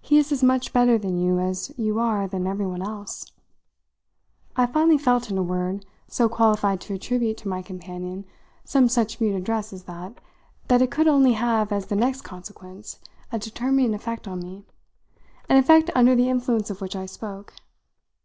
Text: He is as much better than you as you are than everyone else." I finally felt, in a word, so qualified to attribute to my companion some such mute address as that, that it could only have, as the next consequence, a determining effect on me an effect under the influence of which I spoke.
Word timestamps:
He 0.00 0.18
is 0.18 0.32
as 0.32 0.42
much 0.42 0.72
better 0.72 0.98
than 0.98 1.16
you 1.16 1.38
as 1.38 1.72
you 1.78 2.00
are 2.00 2.26
than 2.26 2.48
everyone 2.48 2.82
else." 2.82 3.24
I 4.56 4.66
finally 4.66 4.98
felt, 4.98 5.30
in 5.30 5.38
a 5.38 5.42
word, 5.44 5.86
so 6.08 6.28
qualified 6.28 6.80
to 6.80 6.94
attribute 6.94 7.36
to 7.36 7.48
my 7.48 7.62
companion 7.62 8.24
some 8.64 8.88
such 8.88 9.20
mute 9.20 9.36
address 9.36 9.72
as 9.72 9.84
that, 9.84 10.18
that 10.66 10.82
it 10.82 10.90
could 10.90 11.06
only 11.06 11.34
have, 11.34 11.70
as 11.70 11.86
the 11.86 11.94
next 11.94 12.22
consequence, 12.22 12.98
a 13.30 13.38
determining 13.38 13.94
effect 13.94 14.26
on 14.26 14.40
me 14.40 14.64
an 15.48 15.58
effect 15.58 15.90
under 15.94 16.16
the 16.16 16.28
influence 16.28 16.68
of 16.68 16.80
which 16.80 16.96
I 16.96 17.06
spoke. 17.06 17.54